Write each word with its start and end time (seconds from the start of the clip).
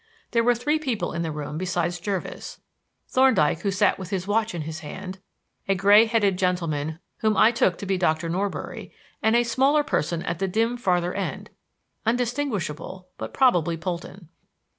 There 0.31 0.43
were 0.43 0.55
three 0.55 0.79
people 0.79 1.13
in 1.13 1.21
the 1.21 1.31
room 1.31 1.59
besides 1.59 1.99
Jervis: 1.99 2.59
Thorndyke, 3.07 3.59
who 3.59 3.69
sat 3.69 3.99
with 3.99 4.09
his 4.09 4.25
watch 4.27 4.55
in 4.55 4.63
his 4.63 4.79
hand, 4.79 5.19
a 5.67 5.75
gray 5.75 6.05
headed 6.07 6.37
gentleman 6.39 6.97
whom 7.17 7.37
I 7.37 7.51
took 7.51 7.77
to 7.77 7.85
be 7.85 7.99
Dr. 7.99 8.27
Norbury, 8.27 8.91
and 9.21 9.35
a 9.35 9.43
smaller 9.43 9.83
person 9.83 10.23
at 10.23 10.39
the 10.39 10.47
dim 10.47 10.75
farther 10.77 11.13
end 11.13 11.51
undistinguishable, 12.03 13.09
but 13.19 13.31
probably 13.31 13.77
Polton. 13.77 14.29